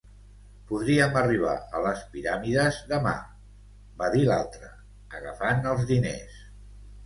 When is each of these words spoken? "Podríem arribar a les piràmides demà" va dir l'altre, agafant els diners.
"Podríem 0.69 1.19
arribar 1.21 1.53
a 1.57 1.81
les 1.83 2.01
piràmides 2.15 2.81
demà" 2.95 3.13
va 4.03 4.11
dir 4.19 4.27
l'altre, 4.33 4.75
agafant 5.23 5.65
els 5.77 5.89
diners. 5.97 6.45